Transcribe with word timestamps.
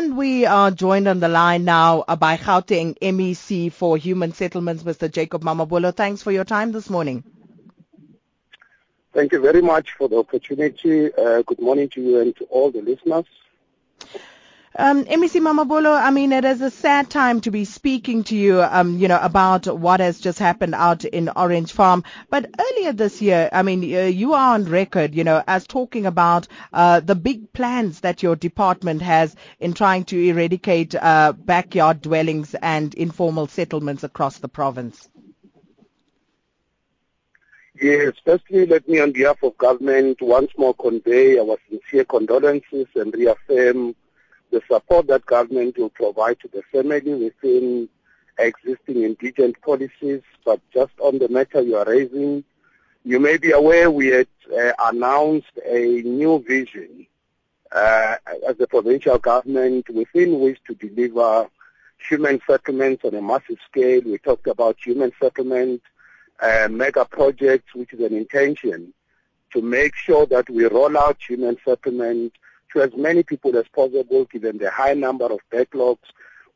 And 0.00 0.16
we 0.16 0.46
are 0.46 0.70
joined 0.70 1.08
on 1.08 1.20
the 1.20 1.28
line 1.28 1.66
now 1.66 2.04
by 2.18 2.38
Gauteng 2.38 2.96
MEC 3.02 3.70
for 3.70 3.98
Human 3.98 4.32
Settlements, 4.32 4.82
Mr. 4.82 5.12
Jacob 5.12 5.42
Mamabolo. 5.42 5.94
Thanks 5.94 6.22
for 6.22 6.32
your 6.32 6.44
time 6.44 6.72
this 6.72 6.88
morning. 6.88 7.22
Thank 9.12 9.32
you 9.32 9.42
very 9.42 9.60
much 9.60 9.92
for 9.98 10.08
the 10.08 10.16
opportunity. 10.16 11.12
Uh, 11.12 11.42
good 11.42 11.60
morning 11.60 11.90
to 11.90 12.00
you 12.00 12.18
and 12.18 12.34
to 12.36 12.44
all 12.44 12.70
the 12.70 12.80
listeners. 12.80 13.26
Um, 14.78 15.04
MEC 15.04 15.40
Mamabolo, 15.40 15.92
I 16.00 16.12
mean, 16.12 16.30
it 16.30 16.44
is 16.44 16.60
a 16.60 16.70
sad 16.70 17.10
time 17.10 17.40
to 17.40 17.50
be 17.50 17.64
speaking 17.64 18.22
to 18.24 18.36
you, 18.36 18.62
um, 18.62 18.98
you 18.98 19.08
know, 19.08 19.18
about 19.20 19.66
what 19.66 19.98
has 19.98 20.20
just 20.20 20.38
happened 20.38 20.76
out 20.76 21.04
in 21.04 21.28
Orange 21.34 21.72
Farm. 21.72 22.04
But 22.28 22.48
earlier 22.56 22.92
this 22.92 23.20
year, 23.20 23.48
I 23.52 23.62
mean, 23.62 23.82
uh, 23.82 24.02
you 24.02 24.34
are 24.34 24.54
on 24.54 24.66
record, 24.66 25.12
you 25.12 25.24
know, 25.24 25.42
as 25.48 25.66
talking 25.66 26.06
about 26.06 26.46
uh, 26.72 27.00
the 27.00 27.16
big 27.16 27.52
plans 27.52 28.00
that 28.00 28.22
your 28.22 28.36
department 28.36 29.02
has 29.02 29.34
in 29.58 29.74
trying 29.74 30.04
to 30.04 30.28
eradicate 30.28 30.94
uh, 30.94 31.32
backyard 31.32 32.00
dwellings 32.00 32.54
and 32.54 32.94
informal 32.94 33.48
settlements 33.48 34.04
across 34.04 34.38
the 34.38 34.48
province. 34.48 35.08
Yes, 37.82 38.12
firstly, 38.24 38.66
let 38.66 38.88
me, 38.88 39.00
on 39.00 39.10
behalf 39.10 39.42
of 39.42 39.58
government, 39.58 40.22
once 40.22 40.52
more 40.56 40.74
convey 40.74 41.40
our 41.40 41.56
sincere 41.68 42.04
condolences 42.04 42.86
and 42.94 43.12
reaffirm 43.14 43.96
the 44.50 44.62
support 44.70 45.06
that 45.08 45.26
government 45.26 45.78
will 45.78 45.90
provide 45.90 46.38
to 46.40 46.48
the 46.48 46.62
family 46.72 47.14
within 47.14 47.88
existing 48.38 49.02
indigent 49.02 49.60
policies. 49.62 50.22
But 50.44 50.60
just 50.72 50.92
on 51.00 51.18
the 51.18 51.28
matter 51.28 51.60
you 51.60 51.76
are 51.76 51.84
raising, 51.84 52.44
you 53.04 53.20
may 53.20 53.36
be 53.36 53.52
aware 53.52 53.90
we 53.90 54.08
had 54.08 54.28
uh, 54.56 54.72
announced 54.78 55.52
a 55.64 56.02
new 56.02 56.42
vision 56.46 57.06
uh, 57.72 58.16
as 58.48 58.56
the 58.56 58.66
provincial 58.66 59.18
government 59.18 59.88
within 59.90 60.40
which 60.40 60.58
to 60.66 60.74
deliver 60.74 61.48
human 62.08 62.40
settlements 62.46 63.04
on 63.04 63.14
a 63.14 63.22
massive 63.22 63.58
scale. 63.70 64.00
We 64.04 64.18
talked 64.18 64.46
about 64.46 64.76
human 64.84 65.12
settlement, 65.20 65.82
uh, 66.40 66.68
mega 66.70 67.04
projects, 67.04 67.74
which 67.74 67.92
is 67.92 68.00
an 68.00 68.16
intention 68.16 68.92
to 69.52 69.62
make 69.62 69.94
sure 69.94 70.26
that 70.26 70.48
we 70.48 70.64
roll 70.66 70.96
out 70.96 71.18
human 71.26 71.56
settlement 71.64 72.32
to 72.72 72.82
as 72.82 72.90
many 72.96 73.22
people 73.22 73.56
as 73.56 73.66
possible 73.68 74.24
given 74.26 74.58
the 74.58 74.70
high 74.70 74.94
number 74.94 75.26
of 75.26 75.40
backlogs. 75.52 75.98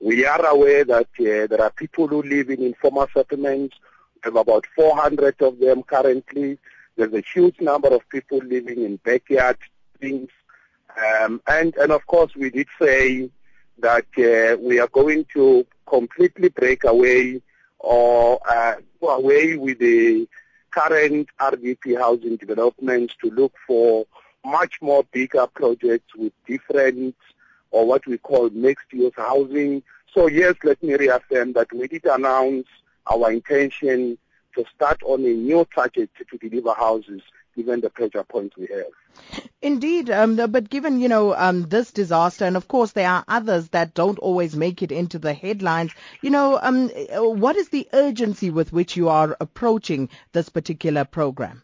We 0.00 0.26
are 0.26 0.44
aware 0.46 0.84
that 0.84 1.08
uh, 1.20 1.46
there 1.46 1.62
are 1.62 1.70
people 1.70 2.08
who 2.08 2.22
live 2.22 2.50
in 2.50 2.62
informal 2.62 3.08
settlements. 3.14 3.76
We 4.16 4.20
have 4.24 4.36
about 4.36 4.66
400 4.76 5.40
of 5.42 5.58
them 5.58 5.82
currently. 5.82 6.58
There's 6.96 7.12
a 7.12 7.22
huge 7.32 7.60
number 7.60 7.88
of 7.88 8.08
people 8.08 8.38
living 8.38 8.82
in 8.84 8.96
backyard 8.96 9.58
things. 10.00 10.30
Um, 10.96 11.40
and, 11.46 11.74
and 11.76 11.90
of 11.90 12.06
course, 12.06 12.36
we 12.36 12.50
did 12.50 12.68
say 12.80 13.30
that 13.78 14.06
uh, 14.18 14.56
we 14.60 14.78
are 14.78 14.88
going 14.88 15.26
to 15.34 15.66
completely 15.86 16.48
break 16.48 16.84
away 16.84 17.42
or 17.78 18.40
uh, 18.48 18.76
go 19.00 19.08
away 19.08 19.56
with 19.56 19.78
the 19.78 20.28
current 20.70 21.28
RDP 21.40 21.98
housing 21.98 22.36
developments 22.36 23.14
to 23.22 23.30
look 23.30 23.54
for 23.66 24.06
much 24.44 24.80
more 24.80 25.04
bigger 25.12 25.46
projects 25.46 26.14
with 26.16 26.32
different 26.46 27.16
or 27.70 27.86
what 27.86 28.06
we 28.06 28.18
call 28.18 28.50
mixed 28.50 28.92
use 28.92 29.12
housing. 29.16 29.82
So 30.14 30.28
yes, 30.28 30.54
let 30.62 30.82
me 30.82 30.94
reaffirm 30.94 31.54
that 31.54 31.72
we 31.72 31.88
did 31.88 32.04
announce 32.04 32.66
our 33.06 33.32
intention 33.32 34.16
to 34.54 34.64
start 34.74 35.02
on 35.02 35.24
a 35.24 35.34
new 35.34 35.66
trajectory 35.70 36.26
to 36.30 36.38
deliver 36.38 36.72
houses 36.74 37.20
given 37.56 37.80
the 37.80 37.90
pressure 37.90 38.22
points 38.24 38.56
we 38.56 38.66
have. 38.66 38.86
Indeed, 39.60 40.10
um, 40.10 40.36
but 40.36 40.70
given 40.70 41.00
you 41.00 41.08
know 41.08 41.34
um, 41.34 41.68
this 41.68 41.90
disaster, 41.90 42.44
and 42.44 42.56
of 42.56 42.68
course 42.68 42.92
there 42.92 43.08
are 43.08 43.24
others 43.26 43.68
that 43.70 43.94
don't 43.94 44.18
always 44.20 44.54
make 44.54 44.82
it 44.82 44.92
into 44.92 45.18
the 45.18 45.34
headlines. 45.34 45.92
You 46.22 46.30
know, 46.30 46.58
um, 46.62 46.90
what 47.40 47.56
is 47.56 47.70
the 47.70 47.88
urgency 47.92 48.50
with 48.50 48.72
which 48.72 48.96
you 48.96 49.08
are 49.08 49.36
approaching 49.40 50.10
this 50.32 50.48
particular 50.48 51.04
program? 51.04 51.63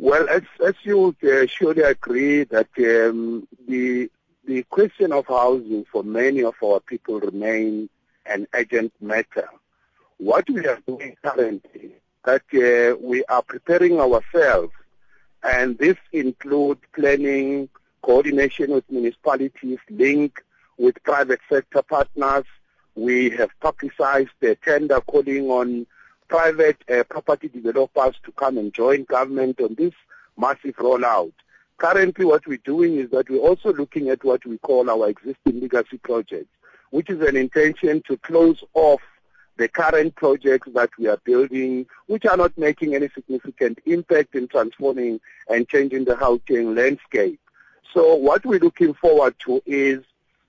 Well, 0.00 0.28
as, 0.28 0.42
as 0.64 0.74
you 0.84 1.16
uh, 1.24 1.46
surely 1.48 1.82
agree 1.82 2.44
that 2.44 2.68
um, 2.78 3.48
the 3.66 4.08
the 4.46 4.62
question 4.70 5.12
of 5.12 5.26
housing 5.26 5.84
for 5.90 6.04
many 6.04 6.44
of 6.44 6.54
our 6.64 6.78
people 6.78 7.18
remain 7.18 7.90
an 8.24 8.46
urgent 8.54 8.92
matter. 9.00 9.48
What 10.18 10.48
we 10.48 10.66
are 10.66 10.78
doing 10.86 11.16
currently, 11.22 11.96
that 12.24 12.44
uh, 12.54 12.96
we 12.98 13.24
are 13.24 13.42
preparing 13.42 14.00
ourselves, 14.00 14.72
and 15.42 15.76
this 15.76 15.96
includes 16.12 16.80
planning, 16.94 17.68
coordination 18.00 18.70
with 18.70 18.84
municipalities, 18.90 19.80
link 19.90 20.42
with 20.78 21.02
private 21.02 21.40
sector 21.50 21.82
partners. 21.82 22.44
We 22.94 23.30
have 23.30 23.50
publicized 23.60 24.30
the 24.40 24.54
tender 24.64 25.00
calling 25.00 25.50
on 25.50 25.86
private 26.28 26.76
uh, 26.90 27.04
property 27.04 27.48
developers 27.48 28.14
to 28.24 28.32
come 28.32 28.58
and 28.58 28.72
join 28.72 29.04
government 29.04 29.60
on 29.60 29.74
this 29.74 29.94
massive 30.36 30.76
rollout. 30.76 31.32
Currently 31.78 32.24
what 32.24 32.46
we're 32.46 32.58
doing 32.58 32.96
is 32.96 33.10
that 33.10 33.30
we're 33.30 33.38
also 33.38 33.72
looking 33.72 34.08
at 34.10 34.24
what 34.24 34.44
we 34.44 34.58
call 34.58 34.90
our 34.90 35.08
existing 35.08 35.60
legacy 35.60 35.98
projects, 35.98 36.50
which 36.90 37.08
is 37.08 37.20
an 37.20 37.36
intention 37.36 38.02
to 38.08 38.16
close 38.18 38.62
off 38.74 39.00
the 39.56 39.68
current 39.68 40.14
projects 40.14 40.68
that 40.74 40.90
we 40.98 41.08
are 41.08 41.18
building, 41.24 41.86
which 42.06 42.24
are 42.26 42.36
not 42.36 42.56
making 42.56 42.94
any 42.94 43.08
significant 43.08 43.78
impact 43.86 44.34
in 44.34 44.46
transforming 44.48 45.20
and 45.48 45.68
changing 45.68 46.04
the 46.04 46.16
housing 46.16 46.74
landscape. 46.74 47.40
So 47.92 48.14
what 48.14 48.44
we're 48.44 48.60
looking 48.60 48.94
forward 48.94 49.34
to 49.40 49.62
is 49.66 50.04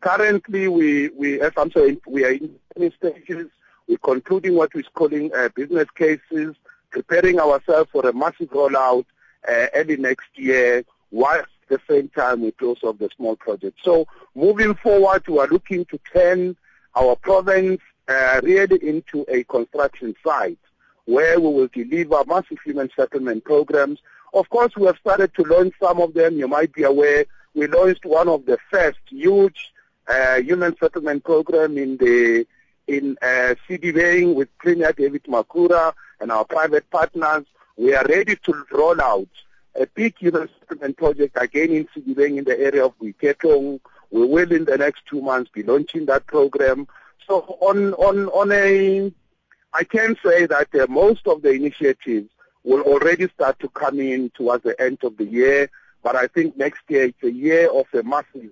currently 0.00 0.68
we, 0.68 1.08
we 1.10 1.40
as 1.40 1.52
I'm 1.56 1.70
saying, 1.70 2.00
we 2.06 2.24
are 2.24 2.32
in 2.32 2.92
stages 2.98 3.48
we're 3.90 3.98
concluding 3.98 4.54
what 4.54 4.72
we're 4.72 4.84
calling 4.94 5.32
uh, 5.34 5.48
business 5.56 5.88
cases, 5.96 6.54
preparing 6.90 7.40
ourselves 7.40 7.90
for 7.90 8.08
a 8.08 8.12
massive 8.12 8.48
rollout 8.50 9.04
uh, 9.48 9.66
early 9.74 9.96
next 9.96 10.28
year, 10.36 10.84
whilst 11.10 11.48
at 11.68 11.80
the 11.80 11.92
same 11.92 12.08
time 12.10 12.40
we 12.40 12.52
close 12.52 12.78
off 12.84 12.98
the 12.98 13.10
small 13.16 13.34
projects. 13.34 13.80
So 13.82 14.06
moving 14.36 14.76
forward, 14.76 15.26
we 15.26 15.40
are 15.40 15.48
looking 15.48 15.84
to 15.86 15.98
turn 16.12 16.56
our 16.94 17.16
province 17.16 17.80
uh, 18.06 18.40
really 18.44 18.78
into 18.88 19.26
a 19.28 19.42
construction 19.44 20.14
site 20.24 20.58
where 21.06 21.40
we 21.40 21.48
will 21.48 21.68
deliver 21.68 22.22
massive 22.28 22.58
human 22.64 22.90
settlement 22.94 23.44
programs. 23.44 23.98
Of 24.32 24.48
course, 24.50 24.76
we 24.76 24.86
have 24.86 24.98
started 24.98 25.34
to 25.34 25.42
launch 25.42 25.74
some 25.82 26.00
of 26.00 26.14
them. 26.14 26.36
You 26.36 26.46
might 26.46 26.72
be 26.72 26.84
aware 26.84 27.26
we 27.54 27.66
launched 27.66 28.04
one 28.04 28.28
of 28.28 28.46
the 28.46 28.58
first 28.70 29.00
huge 29.08 29.72
uh, 30.06 30.36
human 30.36 30.76
settlement 30.78 31.24
program 31.24 31.76
in 31.76 31.96
the 31.96 32.46
in 32.90 33.16
uh, 33.22 33.54
Sedibeng 33.68 34.34
with 34.34 34.48
Premier 34.58 34.92
David 34.92 35.22
Makhura 35.24 35.92
and 36.20 36.32
our 36.32 36.44
private 36.44 36.90
partners. 36.90 37.44
We 37.76 37.94
are 37.94 38.04
ready 38.04 38.34
to 38.34 38.66
roll 38.72 39.00
out 39.00 39.28
a 39.76 39.86
big 39.86 40.14
investment 40.20 40.96
project 40.96 41.38
again 41.40 41.70
in 41.70 41.88
Sedibeng 41.94 42.38
in 42.38 42.44
the 42.44 42.58
area 42.58 42.84
of 42.84 42.98
Boiketong. 42.98 43.78
We 44.10 44.26
will 44.26 44.52
in 44.52 44.64
the 44.64 44.76
next 44.76 45.06
two 45.06 45.20
months 45.20 45.52
be 45.54 45.62
launching 45.62 46.06
that 46.06 46.26
program. 46.26 46.88
So 47.28 47.56
on, 47.60 47.94
on, 47.94 48.26
on 48.30 48.50
a, 48.50 49.12
I 49.72 49.84
can 49.84 50.16
say 50.24 50.46
that 50.46 50.74
uh, 50.74 50.86
most 50.88 51.28
of 51.28 51.42
the 51.42 51.50
initiatives 51.50 52.28
will 52.64 52.82
already 52.82 53.28
start 53.28 53.60
to 53.60 53.68
come 53.68 54.00
in 54.00 54.30
towards 54.30 54.64
the 54.64 54.78
end 54.82 54.98
of 55.04 55.16
the 55.16 55.24
year. 55.24 55.70
But 56.02 56.16
I 56.16 56.26
think 56.26 56.56
next 56.56 56.82
year 56.88 57.04
it's 57.04 57.22
a 57.22 57.30
year 57.30 57.70
of 57.70 57.86
a 57.94 58.02
massive 58.02 58.50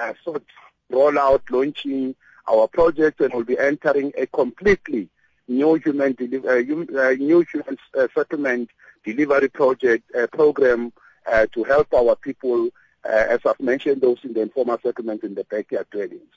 uh, 0.00 0.14
sort 0.24 0.42
rollout, 0.90 1.42
launching 1.50 2.16
our 2.48 2.68
project 2.68 3.20
and 3.20 3.32
will 3.32 3.44
be 3.44 3.58
entering 3.58 4.12
a 4.16 4.26
completely 4.26 5.08
new 5.48 5.74
human 5.74 6.12
deli- 6.12 6.46
uh, 6.46 7.00
uh, 7.00 7.10
new 7.12 7.44
human 7.52 7.76
uh, 7.98 8.06
settlement 8.14 8.70
delivery 9.04 9.48
project 9.48 10.04
uh, 10.14 10.26
program 10.28 10.92
uh, 11.30 11.46
to 11.52 11.64
help 11.64 11.92
our 11.94 12.16
people, 12.16 12.68
uh, 13.04 13.08
as 13.08 13.40
I've 13.46 13.60
mentioned, 13.60 14.00
those 14.00 14.18
in 14.24 14.32
the 14.32 14.42
informal 14.42 14.78
settlement 14.82 15.22
in 15.22 15.34
the 15.34 15.44
backyard 15.44 15.86
dwellings. 15.90 16.32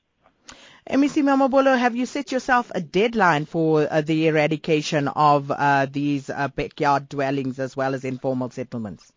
MEC 0.90 1.24
Mamabolo, 1.24 1.78
have 1.78 1.96
you 1.96 2.06
set 2.06 2.32
yourself 2.32 2.72
a 2.74 2.82
deadline 2.82 3.46
for 3.46 3.86
the 3.86 4.28
eradication 4.28 5.08
of 5.08 5.52
these 5.92 6.32
backyard 6.56 7.10
dwellings 7.10 7.60
as 7.60 7.78
well 7.78 7.94
as 7.94 8.04
informal 8.04 8.50
settlements? 8.50 9.12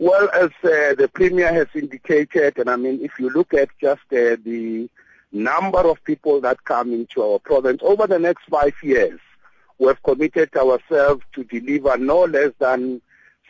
Well, 0.00 0.28
as 0.32 0.50
uh, 0.62 0.94
the 0.94 1.10
Premier 1.12 1.52
has 1.52 1.66
indicated, 1.74 2.58
and 2.58 2.70
I 2.70 2.76
mean, 2.76 3.00
if 3.02 3.18
you 3.18 3.30
look 3.30 3.52
at 3.52 3.68
just 3.80 4.02
uh, 4.12 4.36
the 4.44 4.88
number 5.32 5.80
of 5.80 6.02
people 6.04 6.40
that 6.42 6.62
come 6.64 6.92
into 6.92 7.20
our 7.20 7.40
province 7.40 7.80
over 7.82 8.06
the 8.06 8.20
next 8.20 8.44
five 8.48 8.74
years, 8.80 9.18
we 9.78 9.88
have 9.88 10.00
committed 10.04 10.54
ourselves 10.56 11.24
to 11.32 11.42
deliver 11.42 11.96
no 11.98 12.24
less 12.24 12.52
than 12.60 13.02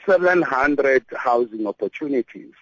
700 0.07 1.05
housing 1.15 1.67
opportunities. 1.67 2.53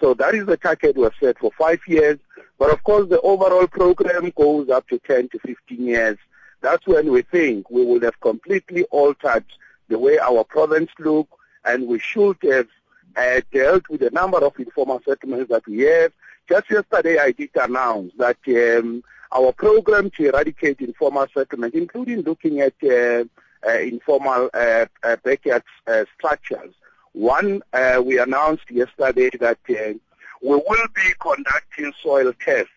So 0.00 0.14
that 0.14 0.34
is 0.34 0.46
the 0.46 0.56
target 0.56 0.96
we 0.96 1.04
have 1.04 1.12
set 1.20 1.38
for 1.38 1.50
five 1.58 1.80
years. 1.86 2.18
But 2.58 2.70
of 2.70 2.82
course, 2.84 3.08
the 3.10 3.20
overall 3.20 3.66
program 3.66 4.32
goes 4.34 4.70
up 4.70 4.88
to 4.88 4.98
10 4.98 5.28
to 5.30 5.38
15 5.40 5.86
years. 5.86 6.16
That's 6.62 6.86
when 6.86 7.12
we 7.12 7.20
think 7.20 7.70
we 7.70 7.84
will 7.84 8.00
have 8.00 8.18
completely 8.20 8.84
altered 8.84 9.44
the 9.88 9.98
way 9.98 10.18
our 10.18 10.42
province 10.42 10.90
look, 10.98 11.28
and 11.66 11.86
we 11.86 11.98
should 11.98 12.38
have 12.42 12.68
uh, 13.16 13.40
dealt 13.52 13.88
with 13.88 14.02
a 14.02 14.10
number 14.10 14.38
of 14.38 14.58
informal 14.58 15.00
settlements 15.04 15.50
that 15.50 15.66
we 15.66 15.80
have. 15.80 16.12
Just 16.48 16.70
yesterday, 16.70 17.18
I 17.18 17.32
did 17.32 17.50
announce 17.56 18.12
that 18.18 18.36
um, 18.48 19.02
our 19.32 19.52
program 19.52 20.10
to 20.10 20.28
eradicate 20.28 20.80
informal 20.80 21.26
settlement, 21.34 21.74
including 21.74 22.22
looking 22.22 22.60
at 22.60 22.74
uh, 22.84 23.24
uh, 23.66 23.78
informal 23.80 24.48
uh, 24.54 24.86
uh, 25.02 25.16
backyard 25.24 25.62
uh, 25.86 26.04
structures. 26.16 26.74
One, 27.12 27.62
we 28.04 28.18
announced 28.18 28.70
yesterday 28.70 29.30
that 29.40 29.58
we 29.68 29.98
will 30.42 30.86
be 30.94 31.14
conducting 31.18 31.92
soil 32.02 32.32
tests 32.38 32.70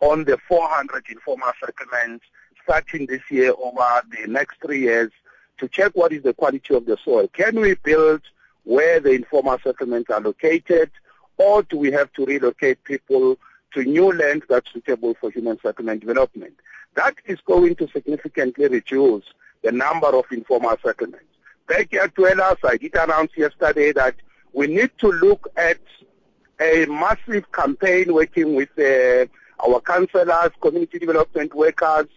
on 0.00 0.24
the 0.24 0.38
400 0.48 1.04
informal 1.10 1.52
settlements 1.60 2.24
starting 2.62 3.06
this 3.06 3.20
year 3.30 3.52
over 3.58 4.02
the 4.10 4.26
next 4.26 4.60
three 4.62 4.80
years 4.80 5.10
to 5.58 5.68
check 5.68 5.92
what 5.94 6.12
is 6.12 6.22
the 6.22 6.32
quality 6.32 6.74
of 6.74 6.86
the 6.86 6.96
soil. 7.04 7.28
Can 7.28 7.60
we 7.60 7.74
build 7.74 8.22
where 8.68 9.00
the 9.00 9.12
informal 9.12 9.58
settlements 9.64 10.10
are 10.10 10.20
located, 10.20 10.90
or 11.38 11.62
do 11.62 11.78
we 11.78 11.90
have 11.90 12.12
to 12.12 12.26
relocate 12.26 12.84
people 12.84 13.38
to 13.72 13.82
new 13.82 14.12
land 14.12 14.42
that's 14.46 14.70
suitable 14.70 15.14
for 15.18 15.30
human 15.30 15.58
settlement 15.60 16.00
development? 16.00 16.52
That 16.94 17.14
is 17.24 17.38
going 17.46 17.76
to 17.76 17.88
significantly 17.88 18.68
reduce 18.68 19.24
the 19.62 19.72
number 19.72 20.08
of 20.08 20.26
informal 20.30 20.76
settlements. 20.84 21.24
Backyard 21.66 22.12
dwellers, 22.12 22.58
I 22.62 22.76
did 22.76 22.94
announce 22.94 23.32
yesterday 23.38 23.92
that 23.92 24.16
we 24.52 24.66
need 24.66 24.90
to 24.98 25.12
look 25.12 25.48
at 25.56 25.80
a 26.60 26.84
massive 26.86 27.50
campaign 27.52 28.12
working 28.12 28.54
with 28.54 28.68
uh, 28.78 29.24
our 29.66 29.80
councillors, 29.80 30.52
community 30.60 30.98
development 30.98 31.54
workers, 31.54 32.08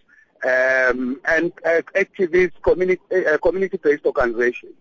um, 0.44 1.18
and 1.24 1.50
uh, 1.64 1.80
activists, 1.94 2.60
community, 2.60 3.00
uh, 3.10 3.38
community-based 3.38 4.04
organizations 4.04 4.74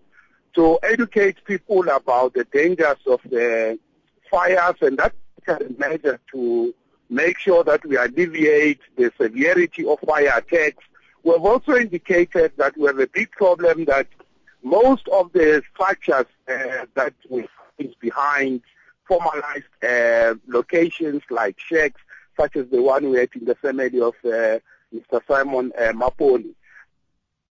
to 0.55 0.79
educate 0.83 1.43
people 1.45 1.87
about 1.89 2.33
the 2.33 2.45
dangers 2.45 2.97
of 3.07 3.21
the 3.29 3.79
fires 4.29 4.75
and 4.81 4.97
that 4.97 5.13
measure 5.77 6.19
to 6.31 6.73
make 7.09 7.37
sure 7.37 7.63
that 7.63 7.85
we 7.85 7.97
alleviate 7.97 8.79
the 8.95 9.11
severity 9.19 9.85
of 9.85 9.99
fire 9.99 10.31
attacks. 10.35 10.83
We 11.23 11.31
have 11.33 11.45
also 11.45 11.75
indicated 11.75 12.53
that 12.57 12.77
we 12.77 12.87
have 12.87 12.99
a 12.99 13.07
big 13.07 13.31
problem 13.31 13.85
that 13.85 14.07
most 14.63 15.07
of 15.09 15.31
the 15.33 15.61
structures 15.73 16.25
uh, 16.47 16.85
that 16.95 17.13
we 17.29 17.47
find 17.77 17.95
behind 17.99 18.61
formalized 19.07 19.65
uh, 19.83 20.35
locations 20.47 21.21
like 21.29 21.59
shacks, 21.59 21.99
such 22.39 22.55
as 22.55 22.67
the 22.69 22.81
one 22.81 23.09
we 23.09 23.17
had 23.17 23.29
in 23.35 23.45
the 23.45 23.55
family 23.55 23.99
of 23.99 24.13
uh, 24.23 24.59
Mr. 24.93 25.21
Simon 25.27 25.71
uh, 25.77 25.91
Mapoli, 25.91 26.53